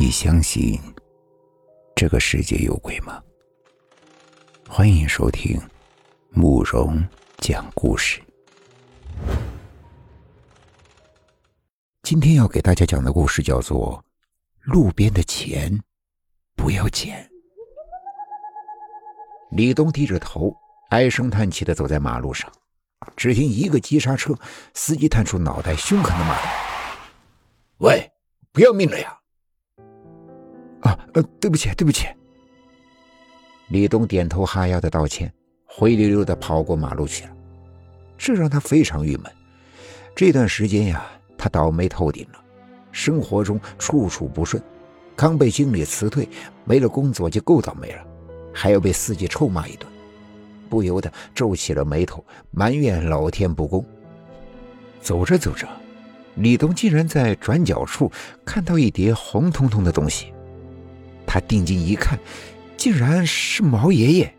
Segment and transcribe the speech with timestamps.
[0.00, 0.80] 你相信
[1.94, 3.22] 这个世界有鬼吗？
[4.66, 5.60] 欢迎收听
[6.30, 8.18] 慕容讲故事。
[12.02, 14.02] 今天要给大家讲的故事叫做
[14.72, 15.78] 《路边的钱
[16.56, 17.22] 不要捡》。
[19.50, 20.56] 李东低着头，
[20.88, 22.50] 唉声叹气的走在马路上，
[23.18, 24.34] 只听一个急刹车，
[24.72, 26.48] 司机探出脑袋，凶狠的骂道
[27.84, 28.10] ：“喂，
[28.50, 29.14] 不要命了呀！”
[30.80, 32.06] 啊，呃，对不起，对不起。
[33.68, 35.32] 李东点头哈腰的道歉，
[35.64, 37.30] 灰溜溜的跑过马路去了。
[38.18, 39.32] 这让他非常郁闷。
[40.14, 41.06] 这段时间呀，
[41.38, 42.42] 他倒霉透顶了，
[42.92, 44.62] 生活中处处不顺。
[45.14, 46.28] 刚被经理辞退，
[46.64, 48.02] 没了工作就够倒霉了，
[48.52, 49.86] 还要被司机臭骂一顿，
[50.68, 53.84] 不由得皱起了眉头，埋怨老天不公。
[55.00, 55.68] 走着走着，
[56.36, 58.10] 李东竟然在转角处
[58.44, 60.32] 看到一叠红彤彤的东西。
[61.32, 62.18] 他定睛一看，
[62.76, 64.34] 竟然是毛爷爷。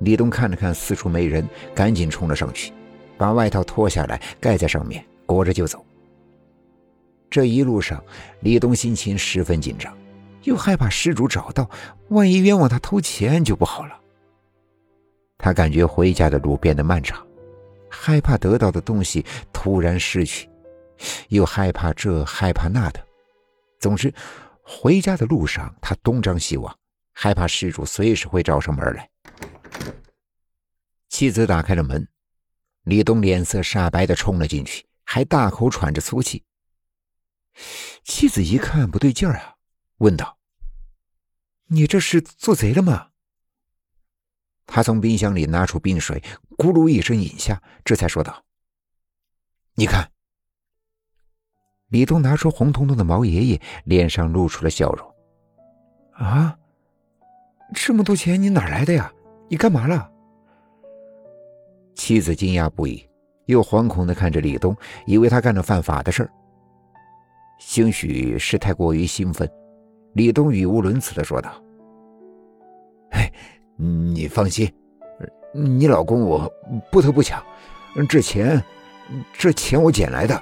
[0.00, 2.72] 李东看了看四处没人，赶紧冲了上去，
[3.16, 5.86] 把外套脱下来盖在上面，裹着就走。
[7.30, 8.02] 这一路上，
[8.40, 9.96] 李东心情十分紧张，
[10.42, 11.70] 又害怕失主找到，
[12.08, 13.96] 万一冤枉他偷钱就不好了。
[15.38, 17.24] 他感觉回家的路变得漫长，
[17.88, 20.48] 害怕得到的东西突然失去，
[21.28, 22.98] 又害怕这害怕那的，
[23.78, 24.12] 总之。
[24.70, 26.78] 回家的路上，他东张西望，
[27.14, 29.10] 害怕失主随时会找上门来。
[31.08, 32.06] 妻子打开了门，
[32.82, 36.44] 李东脸色煞白的冲了进去，还大口喘着粗气。
[38.04, 39.56] 妻子一看不对劲儿啊，
[39.96, 40.38] 问道
[41.68, 43.08] ：“你这是做贼了吗？”
[44.66, 46.22] 他从冰箱里拿出冰水，
[46.58, 48.44] 咕噜一声饮下，这才说道
[49.76, 50.12] ：“你看。”
[51.88, 55.14] 李东拿出红彤彤的毛爷爷，脸上露出了笑容。
[56.12, 56.56] 啊，
[57.74, 59.10] 这么多钱你哪来的呀？
[59.48, 60.10] 你干嘛了？
[61.94, 63.08] 妻子惊讶不已，
[63.46, 64.76] 又惶恐的看着李东，
[65.06, 66.30] 以为他干了犯法的事儿。
[67.58, 69.50] 兴许是太过于兴奋，
[70.12, 71.50] 李东语无伦次的说道
[73.10, 73.32] ：“哎，
[73.76, 74.70] 你放心，
[75.52, 76.52] 你老公我
[76.92, 77.42] 不偷不抢，
[78.08, 78.62] 这钱，
[79.32, 80.40] 这钱我捡来的。”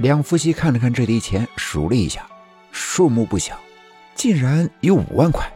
[0.00, 2.26] 两夫妻看了看这叠钱，数了一下，
[2.72, 3.60] 数目不小，
[4.14, 5.46] 竟然有五万块。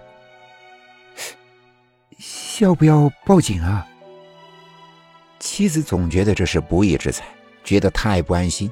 [2.60, 3.86] 要不要报警啊？
[5.40, 7.24] 妻子总觉得这是不义之财，
[7.64, 8.70] 觉得太不安心。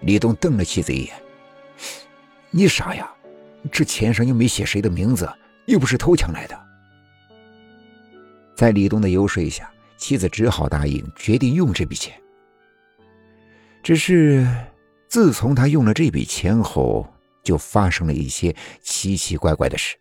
[0.00, 1.14] 李东瞪了妻子一眼
[2.50, 3.08] ：“你傻呀？
[3.70, 5.32] 这钱上又没写谁的名字，
[5.66, 6.60] 又不是偷抢来的。”
[8.56, 12.12] 在李东的游说下，妻子只好答应，决定用这笔钱。
[13.84, 14.48] 只是，
[15.08, 17.06] 自从他用了这笔钱后，
[17.42, 19.94] 就发生了一些奇奇怪怪的事。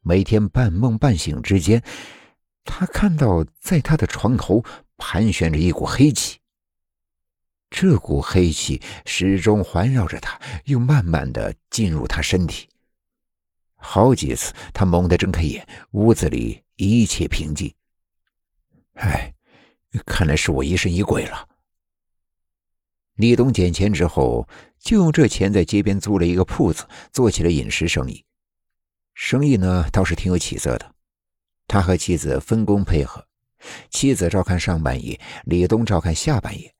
[0.00, 1.82] 每天半梦半醒之间，
[2.64, 4.64] 他看到在他的床头
[4.96, 6.38] 盘旋着一股黑气。
[7.68, 12.68] 这股黑气始终环绕着他，又慢慢的进入他身体。
[13.74, 17.74] 好几次，他猛地睁开眼，屋子里一切平静。
[18.94, 19.34] 唉，
[20.06, 21.47] 看来是我疑神疑鬼了。
[23.18, 24.48] 李东捡钱之后，
[24.78, 28.24] 就用这钱在街边租了一个铺子，做起了饮食生意。
[29.12, 30.92] 生意呢倒是挺有起色的，
[31.66, 33.26] 他和妻子分工配合，
[33.90, 36.72] 妻子照看上半夜，李东照看下半夜，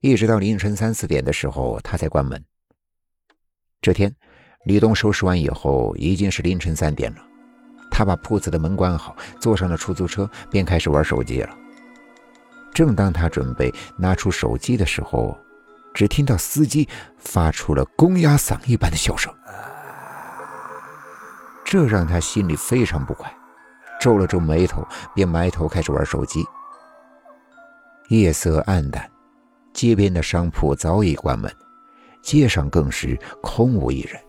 [0.00, 2.42] 一直到凌晨三四点的时候，他才关门。
[3.82, 4.16] 这天，
[4.64, 7.18] 李东收拾完以后，已经是凌晨三点了。
[7.90, 11.54] 他把铺子的门关好，坐上了出租车，便开始玩手机了。
[12.72, 15.38] 正当他准备拿出手机的时候，
[15.94, 19.32] 只听到司机发出了公鸭嗓一般的笑声，
[21.64, 23.32] 这让他心里非常不快，
[24.00, 26.44] 皱了皱眉头，便埋头开始玩手机。
[28.08, 29.08] 夜色暗淡，
[29.72, 31.50] 街边的商铺早已关门，
[32.20, 34.20] 街上更是空无一人，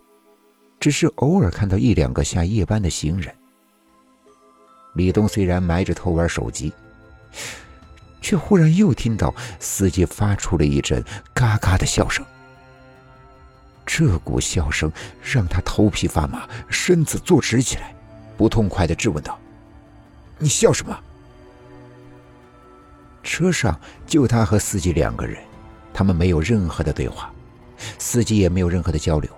[0.80, 3.36] 只是偶尔看到一两个下夜班的行人。
[4.94, 6.72] 李东虽然埋着头玩手机。
[8.22, 11.04] 却忽然又听到司机发出了一阵
[11.34, 12.26] 嘎嘎的笑声。
[13.86, 14.92] 这股笑声
[15.22, 17.94] 让他头皮发麻，身子坐直起来，
[18.36, 19.38] 不痛快的质问道
[20.40, 21.00] ：“你笑什么？”
[23.22, 25.38] 车上就他和司机两个人，
[25.94, 27.32] 他们没有任何的对话，
[28.00, 29.32] 司机也没有任何的交流。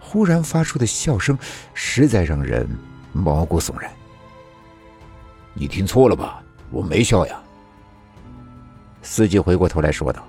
[0.00, 1.36] 忽然发出的笑声
[1.74, 2.68] 实在让人
[3.12, 3.90] 毛骨悚然。
[5.54, 6.42] 你听错了吧？
[6.70, 7.40] 我没笑呀。
[9.06, 10.26] 司机回过头来说道：“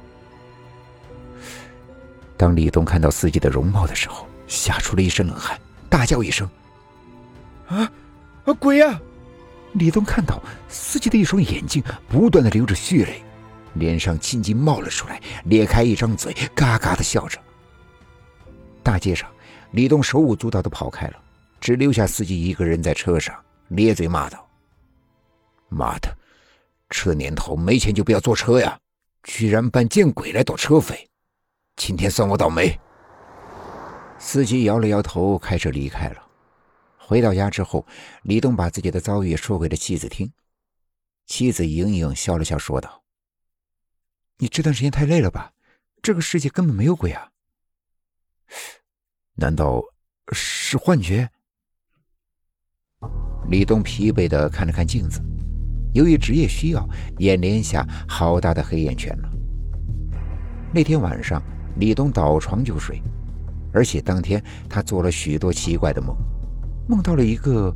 [2.37, 5.59] 当李东看到司机的容貌的时候，吓出了一身冷汗，
[5.89, 6.47] 大叫一声
[7.67, 7.91] ：“啊，
[8.45, 9.01] 啊鬼呀！”
[9.73, 13.23] 李东看到司机的一双眼睛不断的流着血泪，
[13.73, 17.39] 脸上青筋冒了出来，咧开一张嘴，嘎嘎的笑着。
[18.83, 19.27] 大街上，
[19.71, 21.15] 李东手舞足蹈的跑开了，
[21.59, 23.35] 只留下司机一个人在车上，
[23.69, 24.47] 咧嘴骂道
[25.67, 26.15] ：“妈的，
[26.89, 28.79] 这年头没钱就不要坐车呀！
[29.23, 31.09] 居然扮见鬼来躲车费，
[31.75, 32.79] 今天算我倒霉。”
[34.17, 36.27] 司机摇了摇头，开车离开了。
[36.97, 37.85] 回到家之后，
[38.23, 40.31] 李东把自己的遭遇说给了妻子听。
[41.25, 43.03] 妻子盈盈笑了笑，说道
[44.39, 45.51] ：“你这段时间太累了吧？
[46.01, 47.31] 这个世界根本没有鬼啊！
[49.35, 49.83] 难道
[50.31, 51.29] 是幻觉？”
[53.49, 55.21] 李东疲惫的看了看镜子，
[55.93, 56.87] 由于职业需要，
[57.19, 59.29] 眼帘下好大的黑眼圈了。
[60.73, 61.41] 那天晚上，
[61.77, 63.01] 李东倒床就睡，
[63.73, 66.15] 而且当天他做了许多奇怪的梦。
[66.87, 67.73] 梦到了一个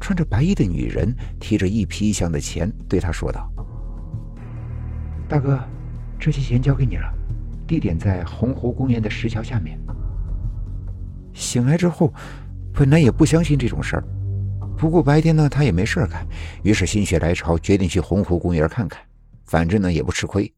[0.00, 3.50] 穿着白衣的女人，提着一皮箱的钱，对他说道
[5.28, 5.58] ：“大哥，
[6.18, 7.12] 这些钱交给你了，
[7.66, 9.78] 地点在洪湖公园的石桥下面。”
[11.32, 12.12] 醒来之后，
[12.72, 14.04] 本来也不相信这种事儿，
[14.80, 16.26] 不过白天呢他也没事干，
[16.62, 18.98] 于是心血来潮决定去洪湖公园看看，
[19.44, 20.50] 反正呢也不吃亏。